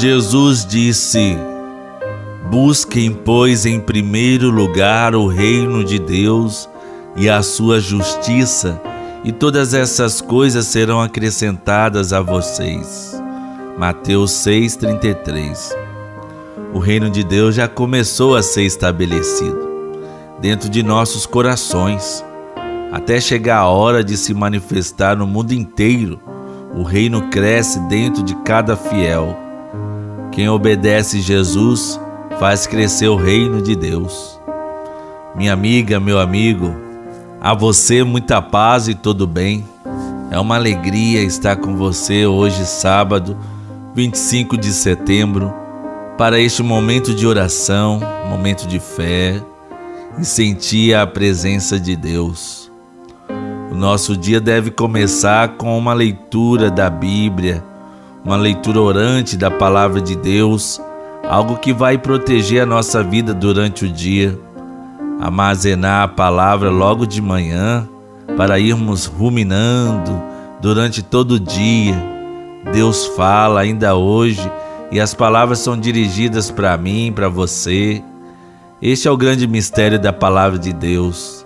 Jesus 0.00 0.64
disse: 0.64 1.36
Busquem, 2.50 3.10
pois, 3.12 3.66
em 3.66 3.80
primeiro 3.80 4.48
lugar 4.48 5.14
o 5.14 5.26
reino 5.26 5.82
de 5.82 5.98
Deus 5.98 6.68
e 7.16 7.28
a 7.28 7.42
sua 7.42 7.80
justiça, 7.80 8.80
e 9.24 9.32
todas 9.32 9.74
essas 9.74 10.20
coisas 10.20 10.66
serão 10.66 11.00
acrescentadas 11.00 12.12
a 12.12 12.20
vocês. 12.20 13.20
Mateus 13.76 14.30
6:33. 14.30 15.74
O 16.72 16.78
reino 16.78 17.10
de 17.10 17.24
Deus 17.24 17.56
já 17.56 17.66
começou 17.66 18.36
a 18.36 18.42
ser 18.42 18.62
estabelecido 18.62 19.66
dentro 20.40 20.68
de 20.68 20.82
nossos 20.82 21.26
corações, 21.26 22.24
até 22.92 23.20
chegar 23.20 23.58
a 23.58 23.68
hora 23.68 24.04
de 24.04 24.16
se 24.16 24.32
manifestar 24.32 25.16
no 25.16 25.26
mundo 25.26 25.52
inteiro. 25.52 26.20
O 26.78 26.84
reino 26.84 27.22
cresce 27.22 27.80
dentro 27.88 28.22
de 28.22 28.36
cada 28.36 28.76
fiel. 28.76 29.36
Quem 30.30 30.48
obedece 30.48 31.20
Jesus 31.20 31.98
faz 32.38 32.68
crescer 32.68 33.08
o 33.08 33.16
reino 33.16 33.60
de 33.60 33.74
Deus. 33.74 34.40
Minha 35.34 35.54
amiga, 35.54 35.98
meu 35.98 36.20
amigo, 36.20 36.72
a 37.40 37.52
você 37.52 38.04
muita 38.04 38.40
paz 38.40 38.86
e 38.86 38.94
todo 38.94 39.26
bem. 39.26 39.66
É 40.30 40.38
uma 40.38 40.54
alegria 40.54 41.20
estar 41.20 41.56
com 41.56 41.74
você 41.76 42.26
hoje, 42.26 42.64
sábado, 42.64 43.36
25 43.96 44.56
de 44.56 44.72
setembro, 44.72 45.52
para 46.16 46.38
este 46.38 46.62
momento 46.62 47.12
de 47.12 47.26
oração, 47.26 48.00
momento 48.30 48.68
de 48.68 48.78
fé 48.78 49.42
e 50.16 50.24
sentir 50.24 50.94
a 50.94 51.04
presença 51.04 51.80
de 51.80 51.96
Deus. 51.96 52.67
Nosso 53.78 54.16
dia 54.16 54.40
deve 54.40 54.72
começar 54.72 55.50
com 55.50 55.78
uma 55.78 55.94
leitura 55.94 56.68
da 56.68 56.90
Bíblia, 56.90 57.62
uma 58.24 58.36
leitura 58.36 58.80
orante 58.80 59.36
da 59.36 59.52
palavra 59.52 60.00
de 60.00 60.16
Deus 60.16 60.80
algo 61.24 61.58
que 61.58 61.72
vai 61.72 61.96
proteger 61.96 62.62
a 62.62 62.66
nossa 62.66 63.04
vida 63.04 63.32
durante 63.32 63.84
o 63.84 63.88
dia. 63.88 64.36
Armazenar 65.20 66.02
a 66.02 66.08
palavra 66.08 66.70
logo 66.70 67.06
de 67.06 67.22
manhã 67.22 67.88
para 68.36 68.58
irmos 68.58 69.06
ruminando 69.06 70.20
durante 70.60 71.00
todo 71.00 71.32
o 71.36 71.40
dia. 71.40 71.94
Deus 72.72 73.06
fala 73.06 73.60
ainda 73.60 73.94
hoje 73.94 74.50
e 74.90 74.98
as 74.98 75.14
palavras 75.14 75.60
são 75.60 75.78
dirigidas 75.78 76.50
para 76.50 76.76
mim, 76.76 77.12
para 77.14 77.28
você. 77.28 78.02
Este 78.82 79.06
é 79.06 79.10
o 79.10 79.16
grande 79.16 79.46
mistério 79.46 80.00
da 80.00 80.12
palavra 80.12 80.58
de 80.58 80.72
Deus. 80.72 81.37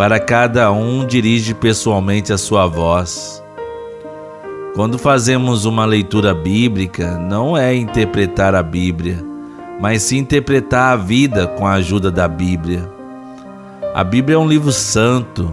Para 0.00 0.18
cada 0.18 0.72
um 0.72 1.06
dirige 1.06 1.52
pessoalmente 1.52 2.32
a 2.32 2.38
sua 2.38 2.66
voz. 2.66 3.44
Quando 4.74 4.98
fazemos 4.98 5.66
uma 5.66 5.84
leitura 5.84 6.32
bíblica, 6.32 7.18
não 7.18 7.54
é 7.54 7.74
interpretar 7.74 8.54
a 8.54 8.62
Bíblia, 8.62 9.22
mas 9.78 10.00
sim 10.00 10.16
interpretar 10.16 10.94
a 10.94 10.96
vida 10.96 11.48
com 11.48 11.66
a 11.66 11.72
ajuda 11.72 12.10
da 12.10 12.26
Bíblia. 12.26 12.90
A 13.94 14.02
Bíblia 14.02 14.36
é 14.36 14.38
um 14.38 14.48
livro 14.48 14.72
santo, 14.72 15.52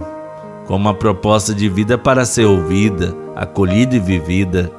com 0.66 0.78
uma 0.78 0.94
proposta 0.94 1.54
de 1.54 1.67
vida 1.67 1.98
para 1.98 2.23
ser 2.23 2.45
ouvida, 2.45 3.14
acolhida 3.36 3.98
e 3.98 4.00
vivida. 4.00 4.72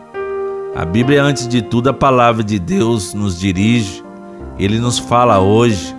A 0.75 0.87
Bíblia, 0.87 1.23
antes 1.23 1.47
de 1.47 1.61
tudo, 1.61 1.91
a 1.91 1.93
palavra 1.93 2.43
de 2.43 2.59
Deus 2.59 3.13
nos 3.13 3.39
dirige. 3.39 4.03
Ele 4.59 4.79
nos 4.79 4.99
fala 4.99 5.41
hoje, 5.41 5.95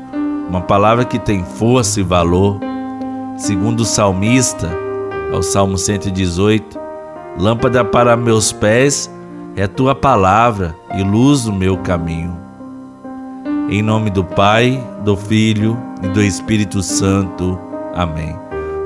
uma 0.50 0.62
palavra 0.62 1.06
que 1.06 1.20
tem 1.20 1.46
força 1.46 2.00
e 2.00 2.04
valor. 2.04 2.69
Segundo 3.40 3.80
o 3.80 3.86
salmista, 3.86 4.70
é 5.32 5.36
o 5.36 5.42
Salmo 5.42 5.78
118, 5.78 6.78
Lâmpada 7.40 7.86
para 7.86 8.18
meus 8.18 8.52
pés 8.52 9.10
é 9.56 9.66
tua 9.66 9.96
palavra 9.96 10.76
e 10.94 11.02
luz 11.04 11.46
no 11.46 11.54
meu 11.54 11.78
caminho. 11.78 12.38
Em 13.70 13.82
nome 13.82 14.10
do 14.10 14.26
Pai, 14.26 14.86
do 15.06 15.16
Filho 15.16 15.78
e 16.04 16.10
do 16.10 16.22
Espírito 16.22 16.84
Santo. 16.84 17.58
Amém. 17.96 18.36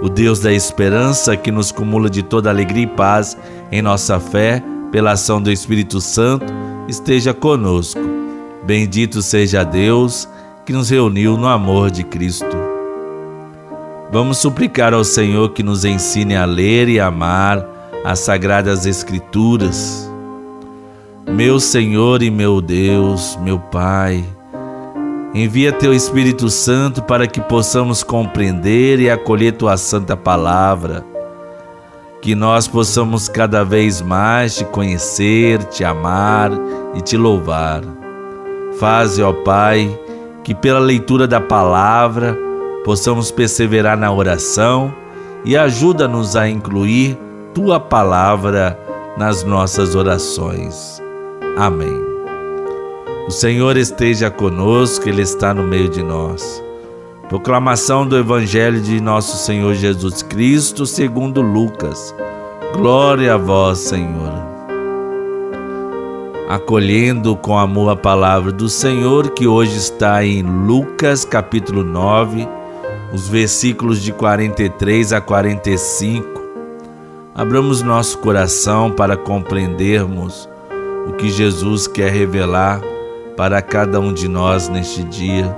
O 0.03 0.07
Deus 0.07 0.39
da 0.39 0.53
esperança 0.53 1.35
que 1.35 1.49
nos 1.49 1.71
cumula 1.71 2.07
de 2.07 2.21
toda 2.21 2.51
alegria 2.51 2.83
e 2.83 2.87
paz 2.87 3.35
em 3.71 3.81
nossa 3.81 4.19
fé, 4.19 4.63
pela 4.91 5.13
ação 5.13 5.41
do 5.41 5.51
Espírito 5.51 5.99
Santo, 5.99 6.53
esteja 6.87 7.33
conosco. 7.33 8.01
Bendito 8.63 9.19
seja 9.23 9.63
Deus 9.63 10.29
que 10.63 10.71
nos 10.71 10.91
reuniu 10.91 11.37
no 11.37 11.47
amor 11.47 11.89
de 11.89 12.03
Cristo. 12.03 12.62
Vamos 14.13 14.37
suplicar 14.37 14.93
ao 14.93 15.03
Senhor 15.03 15.53
que 15.53 15.63
nos 15.63 15.83
ensine 15.83 16.35
a 16.35 16.45
ler 16.45 16.87
e 16.87 16.99
amar 16.99 17.67
as 18.05 18.19
Sagradas 18.19 18.85
Escrituras. 18.85 20.07
Meu 21.27 21.59
Senhor 21.59 22.21
e 22.21 22.29
meu 22.29 22.61
Deus, 22.61 23.35
meu 23.41 23.57
Pai, 23.57 24.23
envia 25.33 25.71
Teu 25.71 25.91
Espírito 25.91 26.47
Santo 26.47 27.01
para 27.01 27.25
que 27.25 27.41
possamos 27.41 28.03
compreender 28.03 28.99
e 28.99 29.09
acolher 29.09 29.53
Tua 29.53 29.77
Santa 29.77 30.15
Palavra, 30.15 31.03
que 32.21 32.35
nós 32.35 32.67
possamos 32.67 33.27
cada 33.27 33.65
vez 33.65 33.99
mais 33.99 34.57
Te 34.57 34.65
conhecer, 34.65 35.63
Te 35.63 35.83
amar 35.83 36.51
e 36.93 37.01
Te 37.01 37.17
louvar. 37.17 37.81
Faze, 38.79 39.23
ó 39.23 39.33
Pai, 39.33 39.89
que 40.43 40.53
pela 40.53 40.77
leitura 40.77 41.27
da 41.27 41.41
palavra 41.41 42.52
possamos 42.83 43.31
perseverar 43.31 43.97
na 43.97 44.11
oração 44.11 44.93
e 45.45 45.57
ajuda-nos 45.57 46.35
a 46.35 46.47
incluir 46.47 47.17
tua 47.53 47.79
palavra 47.79 48.79
nas 49.17 49.43
nossas 49.43 49.95
orações. 49.95 51.01
Amém. 51.57 52.01
O 53.27 53.31
Senhor 53.31 53.77
esteja 53.77 54.29
conosco, 54.29 55.07
Ele 55.07 55.21
está 55.21 55.53
no 55.53 55.63
meio 55.63 55.87
de 55.87 56.03
nós. 56.03 56.63
Proclamação 57.29 58.05
do 58.05 58.17
Evangelho 58.17 58.81
de 58.81 58.99
nosso 58.99 59.37
Senhor 59.37 59.73
Jesus 59.75 60.21
Cristo, 60.21 60.85
segundo 60.85 61.41
Lucas. 61.41 62.13
Glória 62.75 63.35
a 63.35 63.37
vós, 63.37 63.79
Senhor. 63.79 64.33
Acolhendo 66.49 67.35
com 67.35 67.57
amor 67.57 67.91
a 67.91 67.95
palavra 67.95 68.51
do 68.51 68.67
Senhor, 68.67 69.29
que 69.29 69.47
hoje 69.47 69.77
está 69.77 70.23
em 70.25 70.43
Lucas, 70.43 71.23
capítulo 71.23 71.83
9, 71.83 72.47
os 73.13 73.29
versículos 73.29 74.01
de 74.01 74.11
43 74.11 75.13
a 75.13 75.21
45 75.21 76.43
Abramos 77.35 77.81
nosso 77.81 78.19
coração 78.19 78.91
para 78.91 79.17
compreendermos 79.17 80.47
o 81.07 81.13
que 81.13 81.31
Jesus 81.31 81.87
quer 81.87 82.11
revelar 82.11 82.79
para 83.35 83.59
cada 83.59 83.99
um 83.99 84.13
de 84.13 84.27
nós 84.27 84.69
neste 84.69 85.03
dia. 85.03 85.55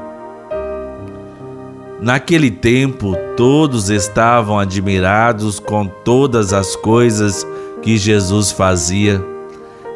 Naquele 1.99 2.49
tempo, 2.49 3.13
todos 3.35 3.89
estavam 3.89 4.57
admirados 4.57 5.59
com 5.59 5.85
todas 5.85 6.53
as 6.53 6.77
coisas 6.77 7.45
que 7.81 7.97
Jesus 7.97 8.51
fazia. 8.51 9.21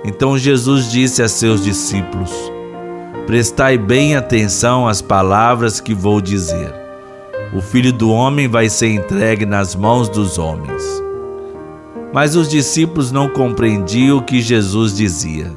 Então 0.03 0.37
Jesus 0.37 0.91
disse 0.91 1.23
a 1.23 1.29
seus 1.29 1.63
discípulos: 1.63 2.31
Prestai 3.25 3.77
bem 3.77 4.17
atenção 4.17 4.85
às 4.85 5.01
palavras 5.01 5.79
que 5.79 5.93
vou 5.93 6.19
dizer. 6.19 6.88
O 7.51 7.61
filho 7.61 7.91
do 7.91 8.11
homem 8.11 8.47
vai 8.47 8.69
ser 8.69 8.89
entregue 8.89 9.45
nas 9.45 9.75
mãos 9.75 10.07
dos 10.07 10.37
homens. 10.37 11.01
Mas 12.13 12.35
os 12.35 12.47
discípulos 12.47 13.11
não 13.11 13.27
compreendiam 13.27 14.17
o 14.17 14.23
que 14.23 14.39
Jesus 14.39 14.95
dizia. 14.95 15.51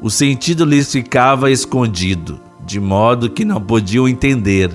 O 0.00 0.08
sentido 0.08 0.64
lhes 0.64 0.90
ficava 0.90 1.50
escondido, 1.50 2.40
de 2.64 2.78
modo 2.78 3.30
que 3.30 3.44
não 3.44 3.60
podiam 3.60 4.08
entender, 4.08 4.70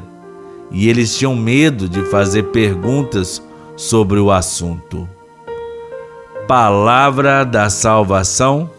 e 0.72 0.90
eles 0.90 1.18
tinham 1.18 1.36
medo 1.36 1.88
de 1.88 2.02
fazer 2.04 2.44
perguntas 2.44 3.42
sobre 3.78 4.20
o 4.20 4.30
assunto. 4.30 5.08
Palavra 6.48 7.46
da 7.46 7.70
salvação, 7.70 8.70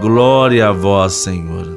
glória 0.00 0.68
a 0.68 0.72
vós, 0.72 1.12
Senhor. 1.12 1.75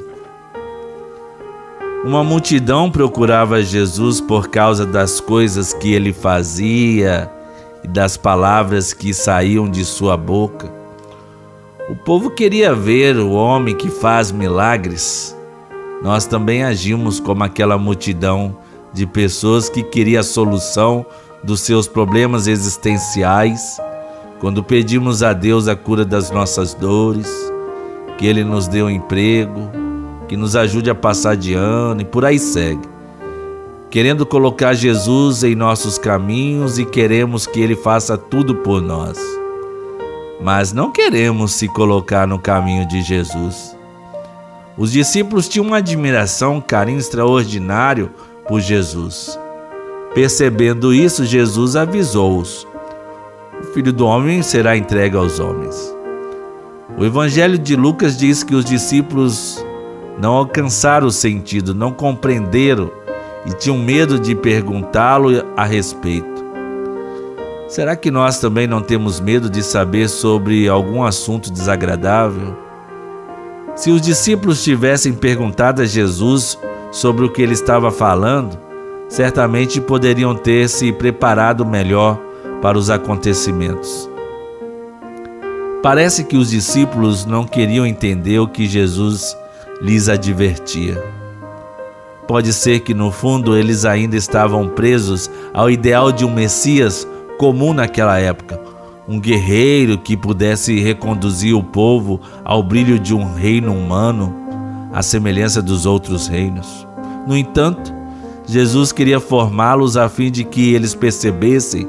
Uma 2.04 2.24
multidão 2.24 2.90
procurava 2.90 3.62
Jesus 3.62 4.22
por 4.22 4.48
causa 4.48 4.86
das 4.86 5.20
coisas 5.20 5.74
que 5.74 5.94
ele 5.94 6.14
fazia 6.14 7.30
e 7.84 7.88
das 7.90 8.16
palavras 8.16 8.94
que 8.94 9.14
saíam 9.14 9.70
de 9.70 9.84
sua 9.84 10.16
boca. 10.16 10.72
O 11.90 11.96
povo 11.98 12.30
queria 12.30 12.74
ver 12.74 13.18
o 13.18 13.32
homem 13.32 13.76
que 13.76 13.90
faz 13.90 14.32
milagres. 14.32 15.36
Nós 16.02 16.26
também 16.26 16.64
agimos 16.64 17.20
como 17.20 17.44
aquela 17.44 17.78
multidão 17.78 18.56
de 18.94 19.06
pessoas 19.06 19.68
que 19.68 19.84
queria 19.84 20.22
a 20.22 20.24
solução 20.24 21.06
dos 21.44 21.60
seus 21.60 21.86
problemas 21.86 22.48
existenciais, 22.48 23.78
quando 24.40 24.64
pedimos 24.64 25.22
a 25.22 25.34
Deus 25.34 25.68
a 25.68 25.76
cura 25.76 26.06
das 26.06 26.32
nossas 26.32 26.74
dores, 26.74 27.30
que 28.18 28.26
Ele 28.26 28.46
nos 28.46 28.70
dê 28.70 28.82
um 28.82 28.90
emprego, 28.90 29.79
que 30.30 30.38
nos 30.38 30.56
ajude 30.56 30.90
a 30.90 30.96
passar 30.96 31.36
de 31.36 31.54
ano 31.54 32.00
e 32.00 32.06
por 32.06 32.24
aí 32.24 32.40
segue 32.40 33.00
querendo 33.90 34.24
colocar 34.26 34.74
Jesus 34.74 35.44
em 35.44 35.56
nossos 35.56 35.98
caminhos 35.98 36.78
e 36.78 36.86
queremos 36.86 37.48
que 37.48 37.60
Ele 37.60 37.76
faça 37.76 38.18
tudo 38.18 38.56
por 38.56 38.82
nós. 38.82 39.18
mas 40.42 40.72
não 40.72 40.90
queremos 40.90 41.52
se 41.54 41.68
colocar 41.68 42.26
no 42.26 42.40
caminho 42.40 42.88
de 42.88 43.02
Jesus. 43.02 43.76
Os 44.78 44.90
discípulos 44.90 45.50
tinham 45.50 45.66
uma 45.66 45.78
admiração, 45.78 46.56
um 46.56 46.62
carinho 46.62 46.98
extraordinário 46.98 48.10
por 48.48 48.62
Jesus. 48.62 49.38
Percebendo 50.14 50.94
isso, 50.94 51.26
Jesus 51.26 51.76
avisou-os: 51.76 52.66
O 53.62 53.74
filho 53.74 53.92
do 53.92 54.06
homem 54.06 54.42
será 54.42 54.78
entregue 54.78 55.18
aos 55.18 55.42
homens. 55.42 55.94
O 56.98 57.04
Evangelho 57.04 57.58
de 57.58 57.76
Lucas 57.76 58.18
diz 58.18 58.42
que 58.42 58.56
os 58.56 58.64
discípulos 58.64 59.62
não 60.20 60.34
alcançaram 60.34 61.08
o 61.08 61.12
sentido, 61.12 61.74
não 61.74 61.92
compreenderam 61.92 62.92
e 63.46 63.54
tinham 63.54 63.78
medo 63.78 64.20
de 64.20 64.36
perguntá-lo 64.36 65.30
a 65.56 65.64
respeito. 65.64 66.28
Será 67.68 67.96
que 67.96 68.12
nós 68.12 68.40
também 68.40 68.68
não 68.68 68.82
temos 68.82 69.20
medo 69.20 69.50
de 69.50 69.64
saber 69.64 70.10
sobre 70.10 70.68
algum 70.68 71.04
assunto 71.04 71.52
desagradável? 71.52 72.58
Se 73.76 73.92
os 73.92 74.02
discípulos 74.02 74.64
tivessem 74.64 75.14
perguntado 75.14 75.82
a 75.82 75.86
Jesus 75.86 76.60
sobre 76.92 77.26
o 77.26 77.30
que 77.30 77.42
ele 77.42 77.54
estava 77.54 77.92
falando, 77.92 78.60
certamente 79.08 79.80
poderiam 79.80 80.36
ter 80.36 80.68
se 80.68 80.92
preparado 80.92 81.66
melhor 81.66 82.20
para 82.62 82.78
os 82.78 82.90
acontecimentos. 82.90 84.10
Parece 85.82 86.26
que 86.26 86.36
os 86.36 86.50
discípulos 86.50 87.26
não 87.26 87.46
queriam 87.46 87.86
entender 87.86 88.40
o 88.40 88.48
que 88.48 88.68
Jesus 88.68 89.38
lhes 89.82 90.10
advertia. 90.10 91.02
Pode 92.28 92.54
ser 92.54 92.82
que 92.82 92.94
no 92.94 93.12
fundo 93.12 93.58
eles 93.58 93.86
ainda 93.86 94.16
estavam 94.16 94.68
presos 94.68 95.32
ao 95.54 95.70
ideal 95.70 96.12
de 96.12 96.24
um 96.26 96.32
Messias 96.32 97.08
comum 97.40 97.74
naquela 97.74 98.20
época, 98.20 98.60
um 99.08 99.20
guerreiro 99.20 99.98
que 99.98 100.16
pudesse 100.16 100.80
reconduzir 100.80 101.56
o 101.56 101.64
povo 101.64 102.22
ao 102.44 102.62
brilho 102.62 103.00
de 103.00 103.16
um 103.16 103.34
reino 103.34 103.74
humano, 103.74 104.36
à 104.94 105.02
semelhança 105.02 105.62
dos 105.62 105.86
outros 105.86 106.28
reinos. 106.28 106.88
No 107.26 107.36
entanto, 107.36 107.92
Jesus 108.46 108.92
queria 108.92 109.20
formá-los 109.20 109.98
a 109.98 110.10
fim 110.10 110.30
de 110.30 110.44
que 110.44 110.74
eles 110.74 110.94
percebessem 110.94 111.88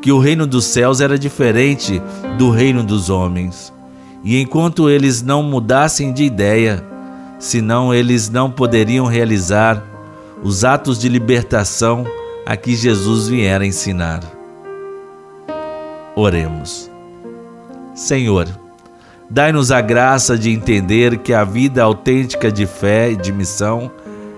que 0.00 0.10
o 0.10 0.18
reino 0.18 0.46
dos 0.46 0.64
céus 0.64 1.00
era 1.00 1.18
diferente 1.18 2.00
do 2.38 2.50
reino 2.50 2.82
dos 2.82 3.10
homens. 3.10 3.72
E 4.24 4.40
enquanto 4.40 4.88
eles 4.88 5.22
não 5.22 5.42
mudassem 5.42 6.12
de 6.12 6.24
ideia, 6.24 6.84
senão 7.38 7.92
eles 7.92 8.28
não 8.28 8.50
poderiam 8.50 9.06
realizar 9.06 9.82
os 10.42 10.64
atos 10.64 10.98
de 10.98 11.08
libertação 11.08 12.06
a 12.44 12.56
que 12.56 12.74
Jesus 12.74 13.28
viera 13.28 13.66
ensinar. 13.66 14.20
Oremos. 16.14 16.90
Senhor, 17.94 18.48
dai-nos 19.28 19.70
a 19.70 19.80
graça 19.80 20.38
de 20.38 20.50
entender 20.50 21.18
que 21.18 21.32
a 21.32 21.44
vida 21.44 21.82
autêntica 21.82 22.50
de 22.50 22.66
fé 22.66 23.10
e 23.10 23.16
de 23.16 23.32
missão 23.32 23.90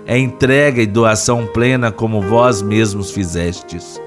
é 0.06 0.18
entrega 0.18 0.80
e 0.80 0.86
doação 0.86 1.46
plena 1.46 1.92
como 1.92 2.22
vós 2.22 2.62
mesmos 2.62 3.10
fizestes. 3.10 4.00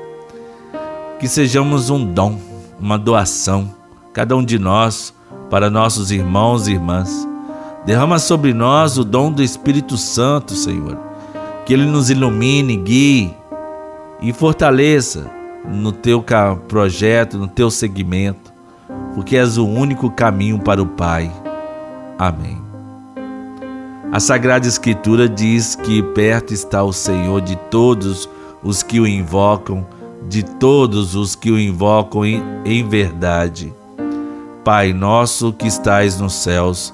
Que 1.19 1.27
sejamos 1.27 1.89
um 1.89 2.03
dom, 2.03 2.39
uma 2.79 2.97
doação, 2.97 3.71
cada 4.11 4.35
um 4.35 4.43
de 4.43 4.57
nós, 4.57 5.13
para 5.49 5.69
nossos 5.69 6.11
irmãos 6.11 6.67
e 6.67 6.71
irmãs 6.71 7.30
Derrama 7.85 8.19
sobre 8.19 8.53
nós 8.53 8.97
o 8.97 9.03
dom 9.03 9.31
do 9.31 9.41
Espírito 9.41 9.97
Santo, 9.97 10.53
Senhor. 10.53 10.97
Que 11.65 11.73
ele 11.73 11.85
nos 11.85 12.09
ilumine, 12.09 12.77
guie 12.77 13.33
e 14.21 14.31
fortaleça 14.31 15.29
no 15.65 15.91
teu 15.91 16.23
projeto, 16.67 17.37
no 17.37 17.47
teu 17.47 17.71
segmento, 17.71 18.51
porque 19.15 19.35
és 19.35 19.57
o 19.57 19.65
único 19.65 20.09
caminho 20.11 20.59
para 20.59 20.81
o 20.81 20.85
Pai. 20.85 21.31
Amém. 22.17 22.61
A 24.11 24.19
Sagrada 24.19 24.67
Escritura 24.67 25.27
diz 25.27 25.75
que 25.75 26.03
perto 26.03 26.53
está 26.53 26.83
o 26.83 26.91
Senhor 26.91 27.41
de 27.41 27.55
todos 27.55 28.29
os 28.61 28.83
que 28.83 28.99
o 28.99 29.07
invocam, 29.07 29.85
de 30.27 30.43
todos 30.43 31.15
os 31.15 31.33
que 31.33 31.49
o 31.49 31.59
invocam 31.59 32.25
em, 32.25 32.43
em 32.65 32.87
verdade. 32.87 33.73
Pai 34.63 34.93
nosso 34.93 35.53
que 35.53 35.65
estais 35.67 36.19
nos 36.19 36.33
céus, 36.33 36.93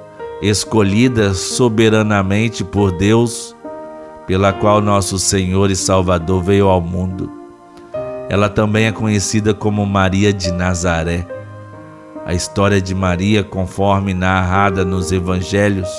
escolhida 0.41 1.35
soberanamente 1.35 2.63
por 2.63 2.91
Deus, 2.91 3.55
pela 4.25 4.51
qual 4.51 4.81
nosso 4.81 5.19
Senhor 5.19 5.69
e 5.69 5.75
Salvador 5.75 6.41
veio 6.41 6.67
ao 6.67 6.81
mundo. 6.81 7.31
Ela 8.27 8.49
também 8.49 8.85
é 8.85 8.91
conhecida 8.91 9.53
como 9.53 9.85
Maria 9.85 10.33
de 10.33 10.51
Nazaré. 10.51 11.27
A 12.25 12.33
história 12.33 12.81
de 12.81 12.95
Maria, 12.95 13.43
conforme 13.43 14.13
narrada 14.13 14.83
nos 14.83 15.11
evangelhos, 15.11 15.89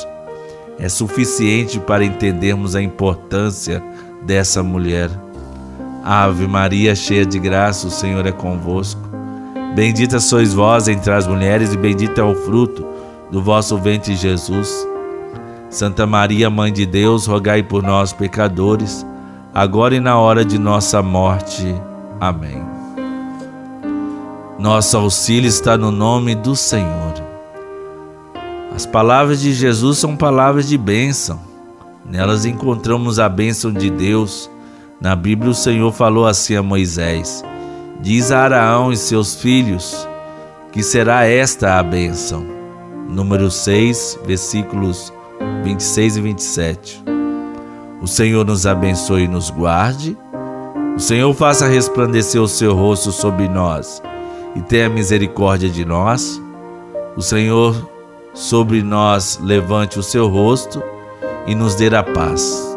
é 0.79 0.89
suficiente 0.89 1.79
para 1.79 2.05
entendermos 2.05 2.75
a 2.75 2.83
importância 2.83 3.83
dessa 4.23 4.62
mulher. 4.62 5.11
Ave 6.03 6.49
Maria, 6.49 6.97
cheia 6.97 7.25
de 7.25 7.39
graça, 7.39 7.87
o 7.87 7.91
Senhor 7.91 8.27
é 8.27 8.33
convosco. 8.33 9.00
Bendita 9.75 10.19
sois 10.19 10.53
vós 10.53 10.89
entre 10.89 11.12
as 11.12 11.27
mulheres, 11.27 11.73
e 11.75 11.77
bendito 11.77 12.21
é 12.21 12.25
o 12.25 12.35
fruto 12.35 12.93
do 13.32 13.43
vosso 13.43 13.79
ventre 13.79 14.14
Jesus. 14.14 14.87
Santa 15.70 16.06
Maria, 16.06 16.50
Mãe 16.50 16.70
de 16.70 16.84
Deus, 16.84 17.26
rogai 17.26 17.62
por 17.62 17.82
nós, 17.82 18.12
pecadores, 18.12 19.06
agora 19.55 19.94
e 19.96 20.00
na 20.00 20.19
hora 20.19 20.44
de 20.44 20.58
nossa 20.58 21.02
morte. 21.02 21.75
Amém. 22.20 22.62
Nosso 24.58 24.99
auxílio 24.99 25.49
está 25.49 25.79
no 25.79 25.90
nome 25.90 26.34
do 26.34 26.55
Senhor. 26.55 27.14
As 28.76 28.84
palavras 28.84 29.40
de 29.40 29.55
Jesus 29.55 29.96
são 29.96 30.14
palavras 30.14 30.69
de 30.69 30.76
bênção. 30.76 31.40
Nelas 32.05 32.44
encontramos 32.44 33.19
a 33.19 33.31
bênção 33.31 33.72
de 33.72 33.89
Deus. 33.89 34.51
Na 35.01 35.17
Bíblia, 35.17 35.51
o 35.51 35.55
Senhor 35.55 35.91
falou 35.91 36.27
assim 36.27 36.55
a 36.55 36.62
Moisés: 36.62 37.43
Diz 38.01 38.31
a 38.31 38.41
Araão 38.41 38.93
e 38.93 38.96
seus 38.96 39.34
filhos 39.34 40.06
que 40.70 40.82
será 40.82 41.24
esta 41.24 41.79
a 41.79 41.82
bênção 41.82 42.52
número 43.09 43.51
6, 43.51 44.21
versículos 44.25 45.13
26 45.65 46.17
e 46.17 46.21
27. 46.21 47.05
O 48.01 48.06
Senhor 48.06 48.44
nos 48.44 48.67
abençoe 48.67 49.25
e 49.25 49.29
nos 49.29 49.51
guarde. 49.51 50.17
O 50.97 51.01
Senhor 51.01 51.32
faça 51.35 51.67
resplandecer 51.67 52.41
o 52.41 52.49
seu 52.49 52.75
rosto 52.75 53.13
sobre 53.13 53.49
nós 53.49 54.03
e 54.55 54.61
tenha 54.61 54.89
misericórdia 54.89 55.69
de 55.69 55.85
nós. 55.85 56.41
O 57.17 57.23
Senhor 57.23 57.75
sobre 58.35 58.82
nós 58.82 59.39
levante 59.43 59.99
o 59.99 60.03
seu 60.03 60.29
rosto 60.29 60.82
e 61.47 61.55
nos 61.55 61.75
dê 61.75 61.94
a 61.94 62.03
paz. 62.03 62.77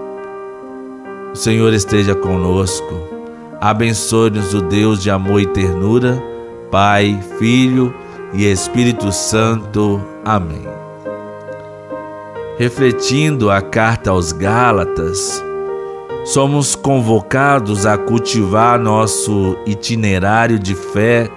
O 1.34 1.36
Senhor 1.36 1.74
esteja 1.74 2.16
conosco. 2.16 2.94
Abençoe-nos 3.60 4.54
o 4.54 4.62
Deus 4.62 5.02
de 5.02 5.10
amor 5.10 5.42
e 5.42 5.48
ternura, 5.48 6.22
Pai, 6.70 7.20
Filho 7.40 7.94
e 8.38 8.52
Espírito 8.52 9.12
Santo. 9.12 10.02
Amém. 10.24 10.64
Refletindo 12.58 13.50
a 13.50 13.62
carta 13.62 14.12
aos 14.12 14.32
Gálatas, 14.32 15.44
somos 16.26 16.76
convocados 16.76 17.86
a 17.86 17.98
cultivar 17.98 18.80
nosso 18.80 19.58
itinerário 19.66 20.58
de 20.58 20.74
fé 20.74 21.30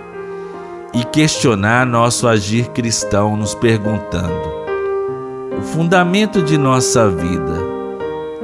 e 0.95 1.05
questionar 1.05 1.87
nosso 1.87 2.26
agir 2.26 2.69
cristão, 2.69 3.37
nos 3.37 3.55
perguntando: 3.55 4.49
o 5.59 5.62
fundamento 5.62 6.43
de 6.43 6.57
nossa 6.57 7.09
vida 7.11 7.59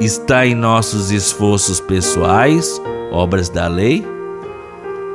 está 0.01 0.45
em 0.45 0.55
nossos 0.55 1.11
esforços 1.11 1.81
pessoais, 1.81 2.81
obras 3.13 3.49
da 3.49 3.69
lei, 3.69 4.14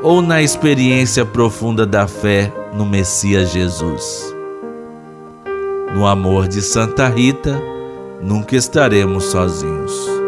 ou 0.01 0.21
na 0.21 0.41
experiência 0.41 1.25
profunda 1.25 1.85
da 1.85 2.07
fé 2.07 2.51
no 2.73 2.85
Messias 2.85 3.51
Jesus? 3.51 4.33
No 5.93 6.05
amor 6.07 6.47
de 6.47 6.61
Santa 6.61 7.07
Rita, 7.07 7.59
nunca 8.21 8.55
estaremos 8.55 9.25
sozinhos. 9.25 10.18